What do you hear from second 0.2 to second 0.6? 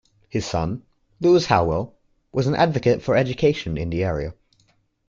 His